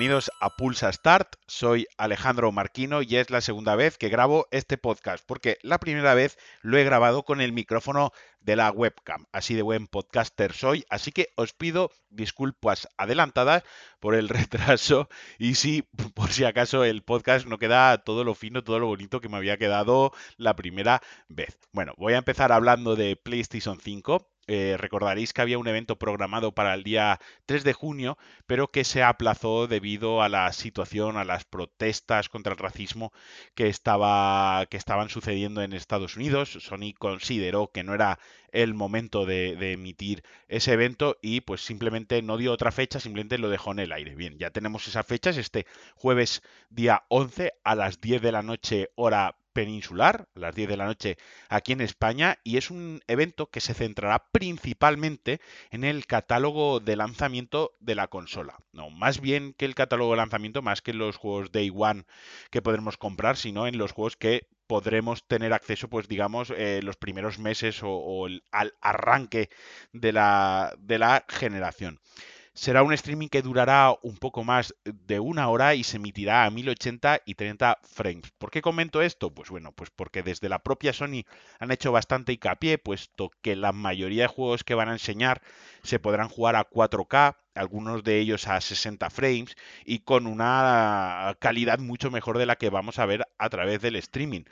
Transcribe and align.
Bienvenidos 0.00 0.30
a 0.40 0.56
Pulsa 0.56 0.90
Start, 0.90 1.34
soy 1.46 1.86
Alejandro 1.98 2.50
Marquino 2.52 3.02
y 3.02 3.16
es 3.16 3.28
la 3.28 3.42
segunda 3.42 3.76
vez 3.76 3.98
que 3.98 4.08
grabo 4.08 4.48
este 4.50 4.78
podcast, 4.78 5.22
porque 5.26 5.58
la 5.60 5.78
primera 5.78 6.14
vez 6.14 6.38
lo 6.62 6.78
he 6.78 6.84
grabado 6.84 7.22
con 7.22 7.42
el 7.42 7.52
micrófono 7.52 8.10
de 8.40 8.56
la 8.56 8.70
webcam. 8.70 9.26
Así 9.30 9.54
de 9.54 9.60
buen 9.60 9.88
podcaster 9.88 10.54
soy, 10.54 10.86
así 10.88 11.12
que 11.12 11.34
os 11.36 11.52
pido 11.52 11.90
disculpas 12.08 12.88
adelantadas 12.96 13.62
por 13.98 14.14
el 14.14 14.28
retraso 14.30 15.10
y 15.38 15.56
si 15.56 15.82
por 16.14 16.32
si 16.32 16.44
acaso 16.44 16.82
el 16.82 17.02
podcast 17.02 17.46
no 17.46 17.58
queda 17.58 17.98
todo 17.98 18.24
lo 18.24 18.34
fino, 18.34 18.64
todo 18.64 18.78
lo 18.78 18.86
bonito 18.86 19.20
que 19.20 19.28
me 19.28 19.36
había 19.36 19.58
quedado 19.58 20.12
la 20.38 20.56
primera 20.56 21.02
vez. 21.28 21.58
Bueno, 21.72 21.92
voy 21.98 22.14
a 22.14 22.18
empezar 22.18 22.52
hablando 22.52 22.96
de 22.96 23.16
PlayStation 23.16 23.78
5 23.78 24.30
eh, 24.52 24.76
recordaréis 24.76 25.32
que 25.32 25.42
había 25.42 25.58
un 25.58 25.68
evento 25.68 25.96
programado 25.96 26.52
para 26.52 26.74
el 26.74 26.82
día 26.82 27.20
3 27.46 27.62
de 27.62 27.72
junio, 27.72 28.18
pero 28.46 28.66
que 28.66 28.82
se 28.82 29.00
aplazó 29.00 29.68
debido 29.68 30.22
a 30.22 30.28
la 30.28 30.52
situación, 30.52 31.16
a 31.16 31.24
las 31.24 31.44
protestas 31.44 32.28
contra 32.28 32.54
el 32.54 32.58
racismo 32.58 33.12
que, 33.54 33.68
estaba, 33.68 34.66
que 34.68 34.76
estaban 34.76 35.08
sucediendo 35.08 35.62
en 35.62 35.72
Estados 35.72 36.16
Unidos. 36.16 36.58
Sony 36.60 36.94
consideró 36.98 37.70
que 37.70 37.84
no 37.84 37.94
era 37.94 38.18
el 38.50 38.74
momento 38.74 39.24
de, 39.24 39.54
de, 39.54 39.74
emitir 39.74 40.24
ese 40.48 40.72
evento 40.72 41.16
y 41.22 41.42
pues 41.42 41.60
simplemente 41.60 42.20
no 42.20 42.36
dio 42.36 42.52
otra 42.52 42.72
fecha, 42.72 42.98
simplemente 42.98 43.38
lo 43.38 43.50
dejó 43.50 43.70
en 43.70 43.78
el 43.78 43.92
aire. 43.92 44.16
Bien, 44.16 44.36
ya 44.36 44.50
tenemos 44.50 44.88
esas 44.88 45.06
fechas, 45.06 45.36
este 45.36 45.64
jueves 45.94 46.42
día 46.70 47.04
11 47.06 47.52
a 47.62 47.76
las 47.76 48.00
10 48.00 48.20
de 48.20 48.32
la 48.32 48.42
noche 48.42 48.90
hora 48.96 49.36
peninsular, 49.60 50.26
a 50.34 50.40
las 50.40 50.54
10 50.54 50.70
de 50.70 50.76
la 50.78 50.86
noche 50.86 51.18
aquí 51.50 51.72
en 51.72 51.82
España, 51.82 52.38
y 52.44 52.56
es 52.56 52.70
un 52.70 53.02
evento 53.08 53.50
que 53.50 53.60
se 53.60 53.74
centrará 53.74 54.24
principalmente 54.32 55.38
en 55.70 55.84
el 55.84 56.06
catálogo 56.06 56.80
de 56.80 56.96
lanzamiento 56.96 57.76
de 57.78 57.94
la 57.94 58.08
consola. 58.08 58.56
No, 58.72 58.88
más 58.88 59.20
bien 59.20 59.52
que 59.52 59.66
el 59.66 59.74
catálogo 59.74 60.12
de 60.12 60.16
lanzamiento, 60.16 60.62
más 60.62 60.80
que 60.80 60.94
los 60.94 61.16
juegos 61.16 61.52
Day 61.52 61.70
One 61.74 62.04
que 62.50 62.62
podremos 62.62 62.96
comprar, 62.96 63.36
sino 63.36 63.66
en 63.66 63.76
los 63.76 63.92
juegos 63.92 64.16
que 64.16 64.48
podremos 64.66 65.26
tener 65.26 65.52
acceso, 65.52 65.88
pues 65.88 66.08
digamos, 66.08 66.50
eh, 66.56 66.80
los 66.82 66.96
primeros 66.96 67.38
meses 67.38 67.82
o, 67.82 67.90
o 67.90 68.28
el, 68.28 68.42
al 68.52 68.72
arranque 68.80 69.50
de 69.92 70.12
la, 70.12 70.72
de 70.78 70.98
la 70.98 71.26
generación. 71.28 72.00
Será 72.60 72.82
un 72.82 72.92
streaming 72.92 73.28
que 73.28 73.40
durará 73.40 73.96
un 74.02 74.18
poco 74.18 74.44
más 74.44 74.74
de 74.84 75.18
una 75.18 75.48
hora 75.48 75.74
y 75.74 75.82
se 75.82 75.96
emitirá 75.96 76.44
a 76.44 76.50
1080 76.50 77.22
y 77.24 77.34
30 77.34 77.78
frames. 77.82 78.32
¿Por 78.36 78.50
qué 78.50 78.60
comento 78.60 79.00
esto? 79.00 79.32
Pues 79.32 79.48
bueno, 79.48 79.72
pues 79.72 79.88
porque 79.88 80.22
desde 80.22 80.50
la 80.50 80.58
propia 80.58 80.92
Sony 80.92 81.24
han 81.58 81.70
hecho 81.70 81.90
bastante 81.90 82.34
hincapié, 82.34 82.76
puesto 82.76 83.30
que 83.40 83.56
la 83.56 83.72
mayoría 83.72 84.24
de 84.24 84.28
juegos 84.28 84.62
que 84.62 84.74
van 84.74 84.90
a 84.90 84.92
enseñar 84.92 85.40
se 85.82 86.00
podrán 86.00 86.28
jugar 86.28 86.54
a 86.54 86.68
4K, 86.68 87.38
algunos 87.54 88.04
de 88.04 88.18
ellos 88.18 88.46
a 88.46 88.60
60 88.60 89.08
frames 89.08 89.56
y 89.86 90.00
con 90.00 90.26
una 90.26 91.34
calidad 91.38 91.78
mucho 91.78 92.10
mejor 92.10 92.36
de 92.36 92.44
la 92.44 92.56
que 92.56 92.68
vamos 92.68 92.98
a 92.98 93.06
ver 93.06 93.26
a 93.38 93.48
través 93.48 93.80
del 93.80 93.96
streaming. 93.96 94.42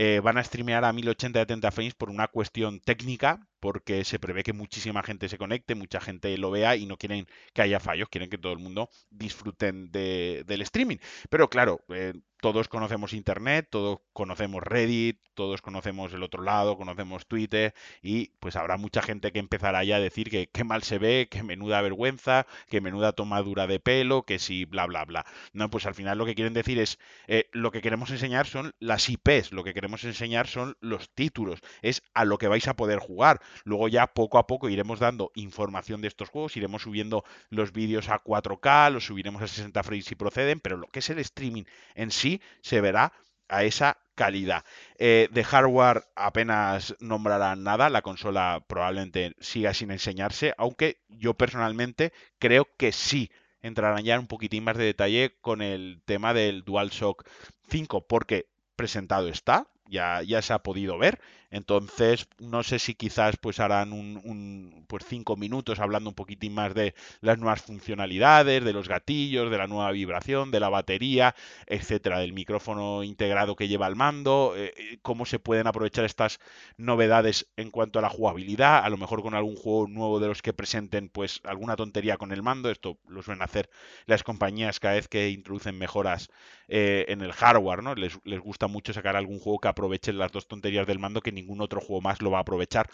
Eh, 0.00 0.20
van 0.20 0.38
a 0.38 0.44
streamear 0.44 0.84
a 0.84 0.92
1080 0.92 1.42
y 1.42 1.46
30 1.46 1.70
frames 1.72 1.94
por 1.94 2.08
una 2.08 2.28
cuestión 2.28 2.78
técnica, 2.78 3.40
porque 3.58 4.04
se 4.04 4.20
prevé 4.20 4.44
que 4.44 4.52
muchísima 4.52 5.02
gente 5.02 5.28
se 5.28 5.38
conecte, 5.38 5.74
mucha 5.74 6.00
gente 6.00 6.38
lo 6.38 6.52
vea 6.52 6.76
y 6.76 6.86
no 6.86 6.96
quieren 6.96 7.26
que 7.52 7.62
haya 7.62 7.80
fallos, 7.80 8.08
quieren 8.08 8.30
que 8.30 8.38
todo 8.38 8.52
el 8.52 8.60
mundo 8.60 8.90
disfruten 9.10 9.90
de, 9.90 10.44
del 10.46 10.62
streaming. 10.62 10.98
Pero 11.30 11.50
claro, 11.50 11.80
eh, 11.88 12.14
todos 12.40 12.68
conocemos 12.68 13.12
Internet, 13.12 13.68
todos 13.70 14.00
conocemos 14.12 14.62
Reddit, 14.62 15.18
todos 15.34 15.62
conocemos 15.62 16.12
el 16.12 16.22
otro 16.22 16.42
lado, 16.42 16.76
conocemos 16.76 17.26
Twitter 17.26 17.74
y 18.02 18.32
pues 18.40 18.56
habrá 18.56 18.76
mucha 18.76 19.02
gente 19.02 19.32
que 19.32 19.38
empezará 19.38 19.84
ya 19.84 19.96
a 19.96 20.00
decir 20.00 20.30
que 20.30 20.48
qué 20.48 20.64
mal 20.64 20.82
se 20.82 20.98
ve, 20.98 21.28
que 21.30 21.42
menuda 21.42 21.80
vergüenza, 21.80 22.46
que 22.68 22.80
menuda 22.80 23.12
tomadura 23.12 23.66
de 23.66 23.80
pelo, 23.80 24.22
que 24.22 24.38
sí, 24.38 24.64
bla, 24.64 24.86
bla, 24.86 25.04
bla. 25.04 25.26
No, 25.52 25.70
pues 25.70 25.86
al 25.86 25.94
final 25.94 26.18
lo 26.18 26.26
que 26.26 26.34
quieren 26.34 26.54
decir 26.54 26.78
es, 26.78 26.98
eh, 27.26 27.48
lo 27.52 27.70
que 27.70 27.82
queremos 27.82 28.10
enseñar 28.10 28.46
son 28.46 28.74
las 28.78 29.08
IPs, 29.08 29.52
lo 29.52 29.64
que 29.64 29.74
queremos 29.74 30.04
enseñar 30.04 30.46
son 30.46 30.76
los 30.80 31.10
títulos, 31.10 31.60
es 31.82 32.02
a 32.14 32.24
lo 32.24 32.38
que 32.38 32.48
vais 32.48 32.66
a 32.68 32.76
poder 32.76 32.98
jugar. 32.98 33.40
Luego 33.64 33.88
ya 33.88 34.08
poco 34.08 34.38
a 34.38 34.46
poco 34.46 34.68
iremos 34.68 35.00
dando 35.00 35.32
información 35.34 36.00
de 36.00 36.08
estos 36.08 36.28
juegos, 36.28 36.56
iremos 36.56 36.82
subiendo 36.82 37.24
los 37.50 37.72
vídeos 37.72 38.08
a 38.08 38.22
4K, 38.22 38.92
los 38.92 39.06
subiremos 39.06 39.42
a 39.42 39.48
60 39.48 39.82
frames 39.82 40.04
si 40.04 40.14
proceden, 40.14 40.60
pero 40.60 40.76
lo 40.76 40.86
que 40.88 41.00
es 41.00 41.10
el 41.10 41.18
streaming 41.18 41.64
en 41.94 42.10
sí 42.10 42.27
se 42.62 42.80
verá 42.80 43.12
a 43.48 43.64
esa 43.64 43.98
calidad. 44.14 44.64
Eh, 44.98 45.28
de 45.30 45.44
hardware 45.44 46.04
apenas 46.16 46.96
nombrarán 47.00 47.62
nada, 47.62 47.88
la 47.88 48.02
consola 48.02 48.64
probablemente 48.66 49.34
siga 49.38 49.72
sin 49.72 49.90
enseñarse, 49.90 50.54
aunque 50.58 50.98
yo 51.08 51.34
personalmente 51.34 52.12
creo 52.38 52.68
que 52.76 52.92
sí 52.92 53.30
entrarán 53.62 54.04
ya 54.04 54.18
un 54.18 54.26
poquitín 54.26 54.64
más 54.64 54.76
de 54.76 54.84
detalle 54.84 55.36
con 55.40 55.62
el 55.62 56.02
tema 56.04 56.34
del 56.34 56.64
DualShock 56.64 57.24
5, 57.70 58.06
porque 58.06 58.46
presentado 58.76 59.28
está, 59.28 59.68
ya, 59.86 60.22
ya 60.22 60.42
se 60.42 60.52
ha 60.52 60.58
podido 60.60 60.98
ver. 60.98 61.20
Entonces, 61.50 62.28
no 62.38 62.62
sé 62.62 62.78
si 62.78 62.94
quizás 62.94 63.36
pues 63.38 63.58
harán 63.60 63.92
un, 63.92 64.20
un, 64.24 64.84
pues 64.86 65.04
cinco 65.06 65.36
minutos 65.36 65.78
hablando 65.80 66.10
un 66.10 66.14
poquitín 66.14 66.54
más 66.54 66.74
de 66.74 66.94
las 67.20 67.38
nuevas 67.38 67.62
funcionalidades, 67.62 68.64
de 68.64 68.72
los 68.72 68.88
gatillos, 68.88 69.50
de 69.50 69.58
la 69.58 69.66
nueva 69.66 69.90
vibración, 69.92 70.50
de 70.50 70.60
la 70.60 70.68
batería, 70.68 71.34
etcétera, 71.66 72.18
del 72.20 72.32
micrófono 72.34 73.02
integrado 73.02 73.56
que 73.56 73.68
lleva 73.68 73.86
el 73.86 73.96
mando, 73.96 74.54
eh, 74.56 74.74
eh, 74.76 74.98
cómo 75.02 75.24
se 75.26 75.38
pueden 75.38 75.66
aprovechar 75.66 76.04
estas 76.04 76.38
novedades 76.76 77.48
en 77.56 77.70
cuanto 77.70 77.98
a 77.98 78.02
la 78.02 78.08
jugabilidad, 78.10 78.84
a 78.84 78.88
lo 78.90 78.96
mejor 78.96 79.22
con 79.22 79.34
algún 79.34 79.56
juego 79.56 79.86
nuevo 79.88 80.20
de 80.20 80.28
los 80.28 80.42
que 80.42 80.52
presenten 80.52 81.08
pues 81.08 81.40
alguna 81.44 81.76
tontería 81.76 82.16
con 82.16 82.32
el 82.32 82.42
mando, 82.42 82.70
esto 82.70 82.98
lo 83.08 83.22
suelen 83.22 83.42
hacer 83.42 83.70
las 84.06 84.22
compañías 84.22 84.80
cada 84.80 84.94
vez 84.94 85.08
que 85.08 85.30
introducen 85.30 85.78
mejoras 85.78 86.28
eh, 86.68 87.06
en 87.08 87.22
el 87.22 87.32
hardware, 87.32 87.82
¿no? 87.82 87.94
Les, 87.94 88.18
les 88.24 88.40
gusta 88.40 88.66
mucho 88.66 88.92
sacar 88.92 89.16
algún 89.16 89.38
juego 89.38 89.58
que 89.60 89.68
aprovechen 89.68 90.18
las 90.18 90.32
dos 90.32 90.48
tonterías 90.48 90.86
del 90.86 90.98
mando 90.98 91.20
que 91.20 91.32
ningún 91.40 91.60
otro 91.60 91.80
juego 91.80 92.00
más 92.00 92.22
lo 92.22 92.30
va 92.30 92.38
a 92.38 92.42
aprovechar 92.42 92.88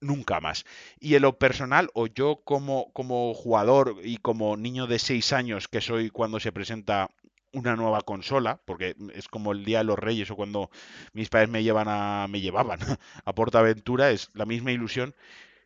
nunca 0.00 0.40
más. 0.40 0.64
Y 1.00 1.14
en 1.14 1.22
lo 1.22 1.38
personal, 1.38 1.90
o 1.94 2.06
yo 2.06 2.40
como, 2.44 2.92
como 2.92 3.34
jugador 3.34 3.96
y 4.02 4.18
como 4.18 4.56
niño 4.56 4.86
de 4.86 4.98
6 4.98 5.32
años 5.32 5.68
que 5.68 5.80
soy 5.80 6.10
cuando 6.10 6.40
se 6.40 6.52
presenta 6.52 7.10
una 7.52 7.76
nueva 7.76 8.02
consola, 8.02 8.60
porque 8.64 8.94
es 9.14 9.28
como 9.28 9.52
el 9.52 9.64
día 9.64 9.78
de 9.78 9.84
los 9.84 9.98
Reyes 9.98 10.30
o 10.30 10.36
cuando 10.36 10.70
mis 11.12 11.28
padres 11.28 11.48
me 11.48 11.62
llevan 11.62 11.86
a 11.88 12.26
me 12.28 12.40
llevaban 12.40 12.78
a 13.24 13.34
Portaventura, 13.34 14.10
es 14.10 14.30
la 14.34 14.46
misma 14.46 14.72
ilusión. 14.72 15.14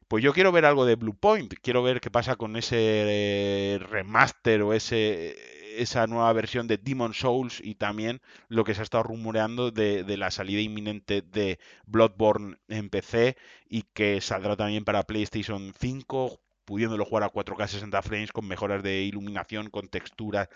Pues 0.09 0.25
yo 0.25 0.33
quiero 0.33 0.53
ver 0.53 0.65
algo 0.65 0.87
de 0.87 0.97
Blue 0.97 1.15
Point, 1.15 1.55
quiero 1.63 1.83
ver 1.83 2.01
qué 2.01 2.11
pasa 2.11 2.37
con 2.37 2.57
ese 2.57 3.79
remaster 3.91 4.63
o 4.63 4.73
ese 4.73 5.37
esa 5.77 6.07
nueva 6.07 6.33
versión 6.33 6.67
de 6.67 6.79
Demon 6.79 7.15
Souls 7.15 7.61
y 7.63 7.75
también 7.75 8.21
lo 8.49 8.65
que 8.65 8.75
se 8.75 8.81
ha 8.81 8.85
estado 8.85 9.05
rumoreando 9.05 9.71
de, 9.71 10.05
la 10.17 10.31
salida 10.31 10.61
inminente 10.61 11.23
de 11.23 11.59
Bloodborne 11.87 12.57
en 12.69 12.91
PC 12.91 13.37
y 13.69 13.83
que 13.95 14.21
saldrá 14.21 14.57
también 14.57 14.85
para 14.85 15.05
PlayStation 15.05 15.73
5 15.79 16.41
pudiéndolo 16.65 17.05
jugar 17.05 17.25
a 17.25 17.33
4K 17.33 17.67
60 17.67 18.03
frames 18.03 18.33
con 18.33 18.47
mejoras 18.47 18.83
de 18.83 19.03
iluminación, 19.03 19.71
con 19.71 19.89
texturas 19.89 20.49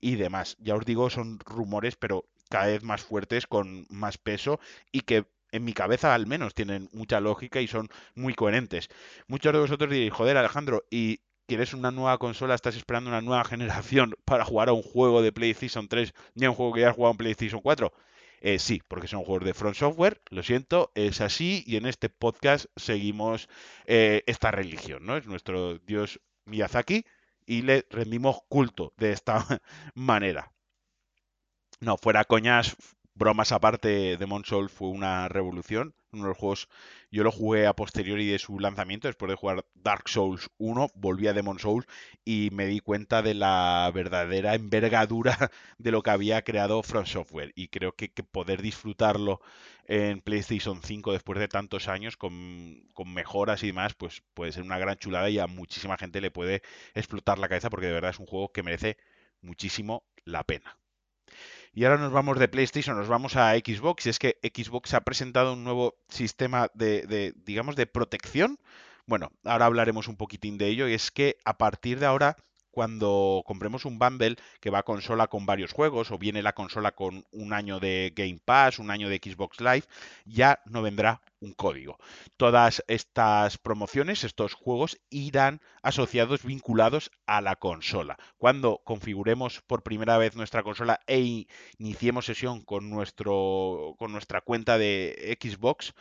y 0.00 0.16
demás. 0.16 0.56
Ya 0.60 0.74
os 0.74 0.84
digo, 0.84 1.08
son 1.08 1.38
rumores, 1.40 1.96
pero 1.96 2.26
cada 2.50 2.66
vez 2.66 2.82
más 2.82 3.02
fuertes, 3.02 3.46
con 3.46 3.86
más 3.88 4.18
peso 4.18 4.60
y 4.90 5.00
que 5.00 5.24
en 5.52 5.64
mi 5.64 5.72
cabeza 5.72 6.14
al 6.14 6.26
menos 6.26 6.54
tienen 6.54 6.88
mucha 6.92 7.20
lógica 7.20 7.60
y 7.60 7.68
son 7.68 7.88
muy 8.14 8.34
coherentes. 8.34 8.88
Muchos 9.28 9.52
de 9.52 9.60
vosotros 9.60 9.90
diréis, 9.90 10.12
joder 10.12 10.36
Alejandro, 10.36 10.84
¿y 10.90 11.20
quieres 11.52 11.74
una 11.74 11.90
nueva 11.90 12.16
consola, 12.16 12.54
estás 12.54 12.76
esperando 12.76 13.10
una 13.10 13.20
nueva 13.20 13.44
generación 13.44 14.14
para 14.24 14.42
jugar 14.42 14.70
a 14.70 14.72
un 14.72 14.82
juego 14.82 15.20
de 15.20 15.32
PlayStation 15.32 15.86
3 15.86 16.14
y 16.34 16.44
a 16.46 16.50
un 16.50 16.56
juego 16.56 16.72
que 16.72 16.80
ya 16.80 16.88
has 16.88 16.96
jugado 16.96 17.10
en 17.10 17.18
PlayStation 17.18 17.60
4? 17.60 17.92
Eh, 18.40 18.58
sí, 18.58 18.80
porque 18.88 19.06
son 19.06 19.22
juegos 19.22 19.44
de 19.44 19.52
Front 19.52 19.76
Software, 19.76 20.22
lo 20.30 20.42
siento, 20.42 20.92
es 20.94 21.20
así 21.20 21.62
y 21.66 21.76
en 21.76 21.84
este 21.84 22.08
podcast 22.08 22.64
seguimos 22.74 23.50
eh, 23.84 24.22
esta 24.26 24.50
religión, 24.50 25.04
¿no? 25.04 25.18
Es 25.18 25.26
nuestro 25.26 25.78
dios 25.78 26.22
Miyazaki 26.46 27.04
y 27.44 27.60
le 27.60 27.84
rendimos 27.90 28.38
culto 28.48 28.94
de 28.96 29.12
esta 29.12 29.44
manera. 29.94 30.52
No, 31.80 31.98
fuera 31.98 32.24
coñas, 32.24 32.76
bromas 33.14 33.52
aparte, 33.52 34.16
Demon 34.16 34.46
Souls 34.46 34.72
fue 34.72 34.88
una 34.88 35.28
revolución. 35.28 35.94
Uno 36.14 36.24
de 36.24 36.28
los 36.28 36.36
juegos, 36.36 36.68
yo 37.10 37.24
lo 37.24 37.32
jugué 37.32 37.66
a 37.66 37.74
posteriori 37.74 38.26
de 38.26 38.38
su 38.38 38.58
lanzamiento, 38.58 39.08
después 39.08 39.30
de 39.30 39.36
jugar 39.36 39.64
Dark 39.74 40.10
Souls 40.10 40.50
1, 40.58 40.88
volví 40.94 41.26
a 41.26 41.32
Demon 41.32 41.58
Souls 41.58 41.86
y 42.22 42.50
me 42.52 42.66
di 42.66 42.80
cuenta 42.80 43.22
de 43.22 43.32
la 43.32 43.90
verdadera 43.94 44.54
envergadura 44.54 45.50
de 45.78 45.90
lo 45.90 46.02
que 46.02 46.10
había 46.10 46.42
creado 46.42 46.82
From 46.82 47.06
Software. 47.06 47.52
Y 47.54 47.68
creo 47.68 47.92
que, 47.92 48.10
poder 48.10 48.60
disfrutarlo 48.60 49.40
en 49.86 50.20
PlayStation 50.20 50.82
5 50.82 51.12
después 51.12 51.38
de 51.38 51.48
tantos 51.48 51.88
años 51.88 52.18
con, 52.18 52.86
con, 52.92 53.12
mejoras 53.14 53.62
y 53.62 53.68
demás, 53.68 53.94
pues 53.94 54.22
puede 54.34 54.52
ser 54.52 54.64
una 54.64 54.78
gran 54.78 54.96
chulada 54.98 55.30
y 55.30 55.38
a 55.38 55.46
muchísima 55.46 55.96
gente 55.96 56.20
le 56.20 56.30
puede 56.30 56.62
explotar 56.94 57.38
la 57.38 57.48
cabeza 57.48 57.70
porque 57.70 57.86
de 57.86 57.92
verdad 57.94 58.10
es 58.10 58.20
un 58.20 58.26
juego 58.26 58.52
que 58.52 58.62
merece 58.62 58.98
muchísimo 59.40 60.04
la 60.26 60.44
pena. 60.44 60.76
Y 61.74 61.84
ahora 61.84 61.98
nos 61.98 62.12
vamos 62.12 62.38
de 62.38 62.48
PlayStation, 62.48 62.96
nos 62.96 63.08
vamos 63.08 63.36
a 63.36 63.54
Xbox. 63.54 64.06
Y 64.06 64.10
es 64.10 64.18
que 64.18 64.38
Xbox 64.42 64.92
ha 64.94 65.00
presentado 65.00 65.54
un 65.54 65.64
nuevo 65.64 65.96
sistema 66.08 66.70
de, 66.74 67.06
de, 67.06 67.32
digamos, 67.44 67.76
de 67.76 67.86
protección. 67.86 68.58
Bueno, 69.06 69.30
ahora 69.44 69.66
hablaremos 69.66 70.06
un 70.08 70.16
poquitín 70.16 70.58
de 70.58 70.68
ello. 70.68 70.86
Y 70.86 70.94
es 70.94 71.10
que 71.10 71.38
a 71.44 71.56
partir 71.56 71.98
de 71.98 72.06
ahora 72.06 72.36
cuando 72.72 73.44
compremos 73.46 73.84
un 73.84 73.98
bundle 73.98 74.36
que 74.60 74.70
va 74.70 74.80
a 74.80 74.82
consola 74.82 75.28
con 75.28 75.46
varios 75.46 75.72
juegos 75.72 76.10
o 76.10 76.18
viene 76.18 76.42
la 76.42 76.54
consola 76.54 76.92
con 76.92 77.24
un 77.30 77.52
año 77.52 77.78
de 77.78 78.12
Game 78.16 78.40
Pass, 78.44 78.80
un 78.80 78.90
año 78.90 79.08
de 79.08 79.20
Xbox 79.22 79.60
Live, 79.60 79.84
ya 80.24 80.60
no 80.64 80.82
vendrá 80.82 81.20
un 81.40 81.52
código. 81.52 81.98
Todas 82.36 82.82
estas 82.88 83.58
promociones, 83.58 84.24
estos 84.24 84.54
juegos 84.54 84.98
irán 85.10 85.60
asociados, 85.82 86.44
vinculados 86.44 87.10
a 87.26 87.40
la 87.40 87.56
consola. 87.56 88.16
Cuando 88.38 88.80
configuremos 88.84 89.60
por 89.66 89.82
primera 89.82 90.16
vez 90.18 90.34
nuestra 90.34 90.62
consola 90.62 91.00
e 91.06 91.46
iniciemos 91.78 92.26
sesión 92.26 92.62
con, 92.62 92.88
nuestro, 92.90 93.94
con 93.98 94.12
nuestra 94.12 94.40
cuenta 94.40 94.78
de 94.78 95.36
Xbox, 95.40 95.92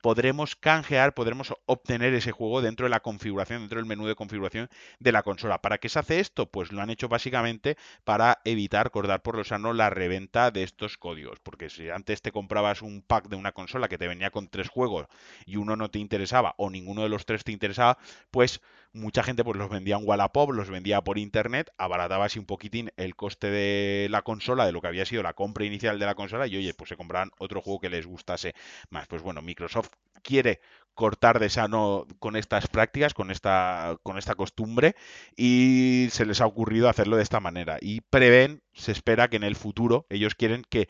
podremos 0.00 0.56
canjear, 0.56 1.14
podremos 1.14 1.54
obtener 1.66 2.14
ese 2.14 2.32
juego 2.32 2.60
dentro 2.60 2.86
de 2.86 2.90
la 2.90 3.00
configuración, 3.00 3.60
dentro 3.60 3.78
del 3.78 3.86
menú 3.86 4.06
de 4.06 4.14
configuración 4.14 4.68
de 4.98 5.12
la 5.12 5.22
consola. 5.22 5.62
¿Para 5.62 5.78
qué 5.78 5.88
se 5.88 5.98
hace 5.98 6.20
esto? 6.20 6.50
Pues 6.50 6.72
lo 6.72 6.82
han 6.82 6.90
hecho 6.90 7.08
básicamente 7.08 7.76
para 8.04 8.40
evitar, 8.44 8.90
cordar 8.90 9.22
por 9.22 9.36
lo 9.36 9.44
sano, 9.44 9.72
la 9.72 9.90
reventa 9.90 10.50
de 10.50 10.62
estos 10.64 10.96
códigos. 10.98 11.38
Porque 11.40 11.70
si 11.70 11.88
antes 11.88 12.22
te 12.22 12.32
comprabas 12.32 12.82
un 12.82 13.02
pack 13.02 13.28
de 13.28 13.36
una 13.36 13.52
consola 13.52 13.88
que 13.88 13.98
te 13.98 14.08
venía 14.08 14.30
con 14.30 14.48
tres 14.48 14.68
juegos 14.68 15.06
y 15.46 15.56
uno 15.56 15.76
no 15.76 15.90
te 15.90 15.98
interesaba 15.98 16.54
o 16.58 16.70
ninguno 16.70 17.02
de 17.02 17.08
los 17.08 17.24
tres 17.24 17.44
te 17.44 17.52
interesaba, 17.52 17.98
pues 18.30 18.60
mucha 18.92 19.22
gente 19.22 19.44
pues 19.44 19.56
los 19.56 19.70
vendía 19.70 19.96
en 19.96 20.02
Wallapop, 20.04 20.50
los 20.50 20.68
vendía 20.68 21.00
por 21.02 21.18
internet, 21.18 21.70
abarataba 21.78 22.24
así 22.24 22.38
un 22.38 22.46
poquitín 22.46 22.90
el 22.96 23.14
coste 23.14 23.50
de 23.50 24.08
la 24.10 24.22
consola, 24.22 24.66
de 24.66 24.72
lo 24.72 24.80
que 24.80 24.88
había 24.88 25.06
sido 25.06 25.22
la 25.22 25.34
compra 25.34 25.64
inicial 25.64 25.98
de 25.98 26.06
la 26.06 26.14
consola, 26.14 26.46
y 26.46 26.56
oye, 26.56 26.74
pues 26.74 26.88
se 26.88 26.96
compraban 26.96 27.30
otro 27.38 27.60
juego 27.62 27.80
que 27.80 27.90
les 27.90 28.06
gustase 28.06 28.54
más. 28.90 29.06
Pues 29.06 29.22
bueno, 29.22 29.42
Microsoft 29.60 29.90
quiere 30.22 30.60
cortar 30.94 31.38
de 31.38 31.48
sano 31.48 32.06
con 32.18 32.36
estas 32.36 32.66
prácticas, 32.66 33.14
con 33.14 33.30
esta, 33.30 33.96
con 34.02 34.18
esta 34.18 34.34
costumbre, 34.34 34.96
y 35.36 36.08
se 36.10 36.26
les 36.26 36.40
ha 36.40 36.46
ocurrido 36.46 36.88
hacerlo 36.88 37.16
de 37.16 37.22
esta 37.22 37.40
manera. 37.40 37.78
Y 37.80 38.00
prevén, 38.02 38.62
se 38.72 38.92
espera 38.92 39.28
que 39.28 39.36
en 39.36 39.44
el 39.44 39.56
futuro 39.56 40.06
ellos 40.10 40.34
quieren 40.34 40.62
que 40.68 40.88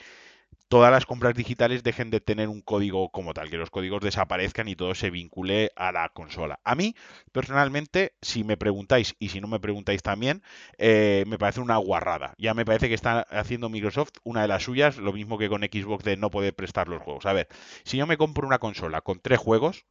todas 0.71 0.93
las 0.93 1.05
compras 1.05 1.35
digitales 1.35 1.83
dejen 1.83 2.11
de 2.11 2.21
tener 2.21 2.49
un 2.49 2.63
código 2.63 3.11
como 3.11 3.35
tal, 3.35 3.51
que 3.51 3.57
los 3.57 3.71
códigos 3.71 4.03
desaparezcan 4.03 4.69
y 4.69 4.77
todo 4.77 4.95
se 4.95 5.11
vincule 5.11 5.73
a 5.75 5.91
la 5.91 6.09
consola. 6.11 6.61
A 6.63 6.77
mí, 6.77 6.95
personalmente, 7.33 8.13
si 8.23 8.45
me 8.45 8.57
preguntáis 8.57 9.17
y 9.19 9.31
si 9.31 9.41
no 9.41 9.49
me 9.49 9.59
preguntáis 9.59 10.01
también, 10.01 10.45
eh, 10.79 11.25
me 11.27 11.39
parece 11.39 11.61
una 11.61 11.77
guarrada. 11.77 12.35
Ya 12.39 12.55
me 12.55 12.65
parece 12.65 12.89
que 12.89 12.95
está 12.95 13.23
haciendo 13.31 13.69
Microsoft 13.69 14.13
una 14.23 14.43
de 14.43 14.49
las 14.49 14.63
suyas, 14.63 14.97
lo 14.97 15.13
mismo 15.13 15.39
que 15.39 15.49
con 15.49 15.63
Xbox 15.63 16.05
de 16.05 16.17
no 16.17 16.31
poder 16.31 16.55
prestar 16.55 16.87
los 16.87 17.03
juegos. 17.03 17.27
A 17.27 17.33
ver, 17.33 17.49
si 17.83 17.97
yo 17.97 18.07
me 18.07 18.17
compro 18.17 18.47
una 18.47 18.61
consola 18.61 19.01
con 19.01 19.19
tres 19.19 19.41
juegos, 19.41 19.87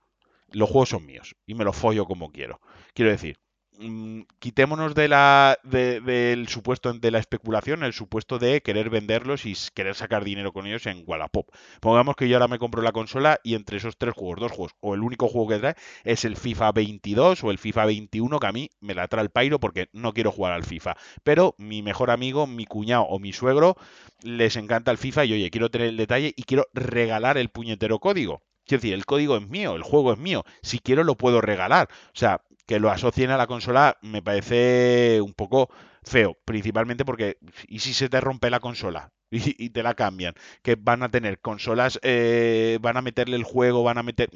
los 0.48 0.70
juegos 0.70 0.90
son 0.90 1.06
míos 1.06 1.36
y 1.46 1.56
me 1.56 1.66
los 1.66 1.76
follo 1.76 2.06
como 2.06 2.32
quiero. 2.32 2.62
Quiero 2.94 3.12
decir, 3.12 3.38
Mm, 3.82 4.24
quitémonos 4.40 4.94
de 4.94 5.08
la, 5.08 5.58
del 5.64 6.50
supuesto 6.50 6.92
de 6.92 7.12
la 7.12 7.20
especulación, 7.20 7.84
el 7.84 7.94
supuesto 7.94 8.38
de 8.38 8.62
querer 8.62 8.90
venderlos 8.90 9.46
y 9.46 9.56
querer 9.74 9.96
sacar 9.96 10.26
dinero 10.26 10.52
con 10.52 10.68
ellos 10.68 10.86
en 10.86 11.04
Wallapop. 11.08 11.48
Pongamos 11.80 12.18
que 12.18 12.28
yo 12.28 12.36
ahora 12.36 12.50
me 12.50 12.60
compro 12.60 12.82
la 12.82 12.92
consola 12.92 13.40
y 13.42 13.56
entre 13.56 13.78
esos 13.78 13.98
tres 13.98 14.14
juegos, 14.16 14.42
dos 14.42 14.52
juegos, 14.52 14.74
o 14.82 14.96
el 14.96 15.02
único 15.02 15.30
juego 15.30 15.48
que 15.48 15.60
trae 15.60 15.76
es 16.04 16.26
el 16.26 16.36
FIFA 16.36 16.74
22 16.74 17.42
o 17.46 17.52
el 17.52 17.58
FIFA 17.58 17.86
21, 17.86 18.40
que 18.42 18.48
a 18.48 18.52
mí 18.52 18.70
me 18.82 18.96
la 18.96 19.08
trae 19.08 19.24
el 19.24 19.30
pairo 19.30 19.62
porque 19.62 19.88
no 19.94 20.14
quiero 20.14 20.34
jugar 20.34 20.52
al 20.52 20.66
FIFA. 20.66 20.98
Pero 21.24 21.56
mi 21.58 21.82
mejor 21.82 22.12
amigo, 22.12 22.48
mi 22.48 22.66
cuñado 22.66 23.04
o 23.04 23.18
mi 23.18 23.32
suegro 23.32 23.78
les 24.24 24.58
encanta 24.58 24.92
el 24.92 24.98
FIFA 24.98 25.24
y 25.24 25.34
oye, 25.34 25.52
quiero 25.52 25.72
tener 25.72 25.88
el 25.88 25.98
detalle 25.98 26.34
y 26.36 26.44
quiero 26.44 26.68
regalar 26.74 27.38
el 27.38 27.48
puñetero 27.48 28.00
código. 28.00 28.42
Quiero 28.66 28.82
decir, 28.82 28.94
el 28.94 29.06
código 29.06 29.38
es 29.38 29.48
mío, 29.48 29.76
el 29.76 29.84
juego 29.84 30.14
es 30.14 30.20
mío. 30.20 30.44
Si 30.62 30.80
quiero 30.80 31.04
lo 31.04 31.16
puedo 31.16 31.42
regalar. 31.42 31.90
O 31.92 32.18
sea, 32.20 32.44
que 32.70 32.80
lo 32.80 32.92
asocien 32.92 33.32
a 33.32 33.38
la 33.38 33.48
consola 33.48 33.98
me 34.04 34.22
parece 34.22 35.22
un 35.22 35.34
poco 35.34 35.72
feo, 36.04 36.38
principalmente 36.46 37.04
porque 37.04 37.40
¿y 37.68 37.80
si 37.80 37.96
se 37.96 38.10
te 38.10 38.22
rompe 38.22 38.52
la 38.52 38.60
consola? 38.60 39.12
Y, 39.32 39.70
te 39.72 39.82
la 39.82 39.96
cambian, 39.96 40.36
que 40.62 40.76
van 40.76 41.02
a 41.02 41.10
tener 41.10 41.40
consolas, 41.40 42.00
eh, 42.04 42.78
van 42.82 42.98
a 42.98 43.02
meterle 43.02 43.38
el 43.38 43.44
juego, 43.44 43.84
van 43.84 43.98
a 43.98 44.04
meter... 44.04 44.30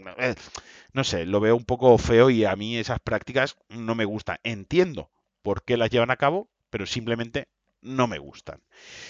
No 0.93 1.03
sé, 1.03 1.25
lo 1.25 1.39
veo 1.39 1.55
un 1.55 1.65
poco 1.65 1.95
feo 1.99 2.31
y 2.31 2.45
a 2.45 2.55
mí 2.55 2.77
esas 2.77 2.99
prácticas 2.99 3.55
no 3.69 3.93
me 3.93 4.05
gustan. 4.05 4.37
Entiendo 4.43 5.11
por 5.43 5.63
qué 5.63 5.77
las 5.77 5.89
llevan 5.91 6.11
a 6.11 6.17
cabo, 6.17 6.49
pero 6.69 6.85
simplemente 6.87 7.49
no 7.83 8.07
me 8.07 8.17
gustan. 8.17 8.61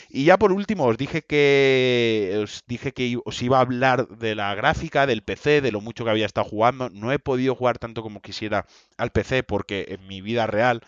Y 0.10 0.26
ya 0.26 0.38
por 0.38 0.52
último 0.52 0.86
os 0.86 0.98
dije 0.98 1.24
que 1.24 2.40
os 2.44 2.64
dije 2.68 2.92
que 2.92 3.18
os 3.26 3.42
iba 3.42 3.58
a 3.58 3.62
hablar 3.62 4.08
de 4.08 4.36
la 4.36 4.54
gráfica 4.56 5.08
del 5.08 5.24
PC, 5.24 5.62
de 5.62 5.72
lo 5.72 5.82
mucho 5.82 6.04
que 6.04 6.12
había 6.12 6.26
estado 6.26 6.48
jugando. 6.48 6.90
No 6.90 7.12
he 7.12 7.20
podido 7.20 7.56
jugar 7.56 7.80
tanto 7.80 8.04
como 8.04 8.22
quisiera 8.22 8.66
al 8.98 9.12
PC 9.12 9.44
porque 9.44 9.86
en 9.90 10.08
mi 10.08 10.22
vida 10.22 10.48
real 10.48 10.82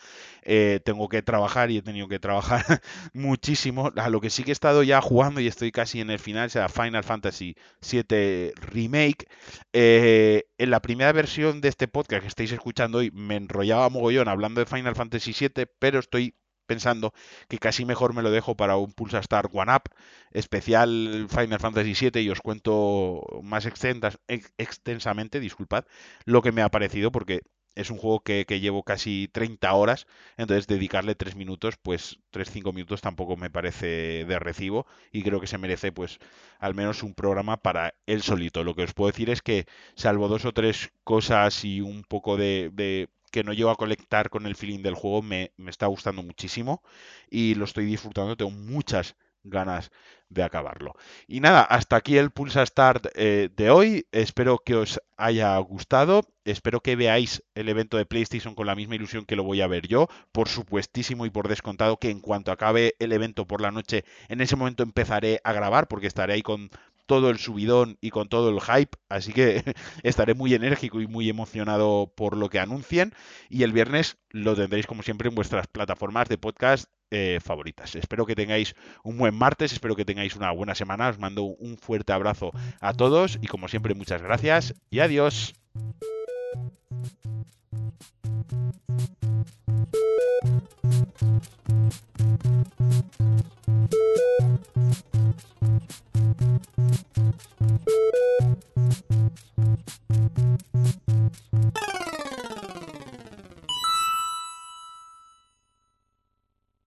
eh, 0.44 0.80
tengo 0.86 1.10
que 1.10 1.22
trabajar 1.24 1.72
y 1.72 1.78
he 1.78 1.82
tenido 1.82 2.08
que 2.08 2.20
trabajar 2.20 2.64
muchísimo. 3.14 3.92
A 3.96 4.10
lo 4.10 4.22
que 4.22 4.30
sí 4.30 4.44
que 4.44 4.52
he 4.52 4.54
estado 4.54 4.84
ya 4.84 5.02
jugando 5.02 5.42
y 5.42 5.48
estoy 5.48 5.72
casi 5.72 6.02
en 6.02 6.10
el 6.10 6.20
final, 6.20 6.50
sea 6.52 6.70
Final 6.70 7.04
Fantasy 7.04 7.56
VII 7.82 8.54
Remake. 8.56 9.28
Eh, 9.74 10.44
en 10.58 10.70
la 10.70 10.82
primera 10.82 11.12
versión 11.12 11.62
de 11.62 11.70
este 11.70 11.88
podcast 11.88 12.22
que 12.22 12.28
estáis 12.28 12.52
escuchando 12.52 13.00
hoy 13.00 13.12
me 13.12 13.36
enrollaba 13.36 13.90
mogollón 13.90 14.28
hablando 14.28 14.60
de 14.60 14.66
Final 14.66 14.96
Fantasy 14.96 15.34
VII, 15.38 15.66
pero 15.80 16.00
estoy 16.00 16.36
pensando 16.66 17.14
que 17.48 17.58
casi 17.60 17.86
mejor 17.86 18.14
me 18.14 18.22
lo 18.22 18.32
dejo 18.32 18.56
para 18.56 18.78
un 18.78 18.94
Pulsa 18.94 19.20
Star 19.20 19.50
One 19.52 19.74
Up 19.74 19.84
especial 20.32 21.28
Final 21.30 21.60
Fantasy 21.60 22.10
VII 22.10 22.22
y 22.22 22.30
os 22.30 22.42
cuento 22.42 23.22
más 23.44 23.66
extensamente, 23.66 25.40
disculpad, 25.40 25.86
lo 26.26 26.42
que 26.42 26.52
me 26.52 26.62
ha 26.62 26.70
parecido 26.70 27.12
porque 27.12 27.42
es 27.76 27.90
un 27.90 27.98
juego 27.98 28.22
que, 28.22 28.46
llevo 28.60 28.84
casi 28.84 29.30
30 29.32 29.74
horas, 29.74 30.08
entonces 30.38 30.66
dedicarle 30.68 31.14
3 31.16 31.36
minutos, 31.36 31.76
pues 31.82 32.20
3-5 32.32 32.74
minutos 32.74 33.02
tampoco 33.02 33.36
me 33.36 33.50
parece 33.50 34.26
de 34.26 34.40
recibo 34.40 34.88
y 35.12 35.24
creo 35.24 35.42
que 35.42 35.48
se 35.48 35.58
merece 35.58 35.92
pues 35.92 36.20
al 36.60 36.74
menos 36.74 37.04
un 37.04 37.14
programa 37.14 37.58
para 37.58 37.94
él 38.06 38.22
solito. 38.24 38.64
Lo 38.64 38.76
que 38.76 38.84
os 38.84 38.94
puedo 38.94 39.12
decir 39.12 39.30
es 39.30 39.42
que 39.42 39.66
salvo 39.96 40.30
dos 40.30 40.46
o 40.46 40.54
tres 40.54 40.92
cosas 41.04 41.66
y 41.66 41.82
un 41.82 42.04
poco 42.04 42.38
de 42.38 43.10
que 43.32 43.44
no 43.44 43.54
llego 43.54 43.70
a 43.70 43.76
conectar 43.76 44.30
con 44.30 44.46
el 44.46 44.56
feeling 44.56 44.82
del 44.82 44.96
juego, 44.96 45.22
me, 45.22 45.52
está 45.68 45.88
gustando 45.88 46.24
muchísimo 46.24 46.84
y 47.30 47.56
lo 47.56 47.66
estoy 47.66 47.86
disfrutando, 47.86 48.38
tengo 48.38 48.52
muchas 48.52 49.16
ganas 49.44 49.92
de 50.30 50.44
acabarlo. 50.44 50.96
Y 51.28 51.40
nada, 51.40 51.62
hasta 51.62 51.96
aquí 51.96 52.18
el 52.18 52.32
Pulsa 52.32 52.66
Start 52.66 53.08
eh, 53.14 53.50
de 53.56 53.70
hoy. 53.70 54.08
Espero 54.12 54.58
que 54.58 54.76
os 54.76 55.00
haya 55.18 55.56
gustado. 55.60 56.24
Espero 56.46 56.82
que 56.82 56.96
veáis 56.96 57.44
el 57.54 57.70
evento 57.70 57.98
de 57.98 58.08
PlayStation 58.08 58.56
con 58.56 58.66
la 58.66 58.76
misma 58.76 58.96
ilusión 58.96 59.26
que 59.26 59.36
lo 59.36 59.44
voy 59.44 59.62
a 59.62 59.68
ver 59.68 59.88
yo. 59.88 60.08
Por 60.32 60.50
supuestísimo 60.50 61.26
y 61.26 61.30
por 61.30 61.48
descontado 61.48 61.98
que 61.98 62.10
en 62.10 62.22
cuanto 62.22 62.52
acabe 62.52 62.96
el 63.00 63.12
evento 63.12 63.46
por 63.46 63.62
la 63.62 63.72
noche, 63.72 64.04
en 64.30 64.42
ese 64.42 64.56
momento 64.56 64.82
empezaré 64.82 65.42
a 65.44 65.54
grabar 65.54 65.88
porque 65.88 66.08
estaré 66.08 66.34
ahí 66.34 66.42
con 66.42 66.70
todo 67.06 67.30
el 67.30 67.38
subidón 67.38 67.98
y 68.02 68.10
con 68.10 68.30
todo 68.30 68.50
el 68.50 68.62
hype, 68.62 68.98
así 69.10 69.34
que 69.34 69.64
estaré 70.04 70.34
muy 70.34 70.54
enérgico 70.54 71.02
y 71.02 71.08
muy 71.08 71.30
emocionado 71.30 72.12
por 72.16 72.38
lo 72.38 72.50
que 72.50 72.60
anuncien 72.60 73.14
y 73.50 73.64
el 73.64 73.74
viernes 73.74 74.18
lo 74.30 74.56
tendréis 74.56 74.88
como 74.88 75.04
siempre 75.04 75.30
en 75.30 75.36
vuestras 75.36 75.68
plataformas 75.68 76.28
de 76.28 76.38
podcast 76.38 76.90
eh, 77.12 77.40
favoritas. 77.44 77.96
Espero 77.96 78.26
que 78.26 78.36
tengáis 78.36 78.76
un 79.04 79.18
buen 79.18 79.36
martes, 79.36 79.72
espero 79.74 79.96
que 79.96 80.06
tengáis 80.06 80.36
una 80.36 80.52
buena 80.52 80.76
semana, 80.76 81.10
os 81.10 81.20
mando 81.20 81.44
un 81.44 81.78
fuerte 81.78 82.14
abrazo 82.14 82.52
a 82.82 82.94
todos 82.94 83.38
y 83.42 83.48
como 83.48 83.68
siempre 83.68 83.94
muchas 83.94 84.22
gracias 84.22 84.74
y 84.90 85.00
adiós. 85.00 85.54